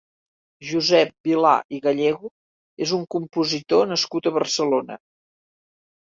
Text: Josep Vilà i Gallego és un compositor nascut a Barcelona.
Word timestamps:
Josep 0.69 1.11
Vilà 1.29 1.51
i 1.79 1.81
Gallego 1.83 2.31
és 2.87 2.95
un 2.99 3.05
compositor 3.17 3.87
nascut 3.93 4.33
a 4.33 4.35
Barcelona. 4.41 5.01